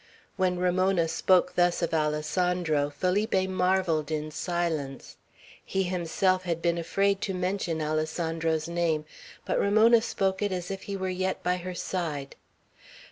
When 0.35 0.57
Ramona 0.57 1.07
spoke 1.07 1.53
thus 1.53 1.83
of 1.83 1.93
Alessandro, 1.93 2.89
Felipe 2.89 3.47
marvelled 3.47 4.09
in 4.09 4.31
silence. 4.31 5.15
He 5.63 5.83
himself 5.83 6.41
had 6.41 6.59
been 6.59 6.79
afraid 6.79 7.21
to 7.21 7.35
mention 7.35 7.83
Alessandro's 7.83 8.67
name; 8.67 9.05
but 9.45 9.59
Ramona 9.59 10.01
spoke 10.01 10.41
it 10.41 10.51
as 10.51 10.71
if 10.71 10.81
he 10.89 10.97
were 10.97 11.07
yet 11.07 11.43
by 11.43 11.57
her 11.57 11.75
side. 11.75 12.35